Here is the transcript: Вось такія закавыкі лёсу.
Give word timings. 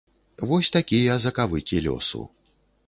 Вось 0.51 0.71
такія 0.77 1.17
закавыкі 1.27 1.85
лёсу. 1.89 2.21